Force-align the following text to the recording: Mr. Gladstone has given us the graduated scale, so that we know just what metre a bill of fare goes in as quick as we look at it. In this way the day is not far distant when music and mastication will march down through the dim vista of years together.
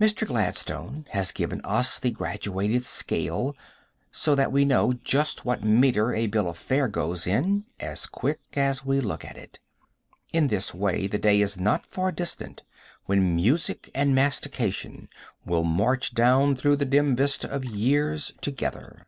Mr. 0.00 0.24
Gladstone 0.24 1.06
has 1.10 1.32
given 1.32 1.60
us 1.64 1.98
the 1.98 2.12
graduated 2.12 2.84
scale, 2.84 3.56
so 4.12 4.36
that 4.36 4.52
we 4.52 4.64
know 4.64 4.92
just 4.92 5.44
what 5.44 5.64
metre 5.64 6.14
a 6.14 6.28
bill 6.28 6.48
of 6.48 6.56
fare 6.56 6.86
goes 6.86 7.26
in 7.26 7.66
as 7.80 8.06
quick 8.06 8.38
as 8.54 8.84
we 8.84 9.00
look 9.00 9.24
at 9.24 9.36
it. 9.36 9.58
In 10.32 10.46
this 10.46 10.72
way 10.72 11.08
the 11.08 11.18
day 11.18 11.40
is 11.40 11.58
not 11.58 11.84
far 11.84 12.12
distant 12.12 12.62
when 13.06 13.34
music 13.34 13.90
and 13.92 14.14
mastication 14.14 15.08
will 15.44 15.64
march 15.64 16.14
down 16.14 16.54
through 16.54 16.76
the 16.76 16.84
dim 16.84 17.16
vista 17.16 17.50
of 17.50 17.64
years 17.64 18.32
together. 18.40 19.04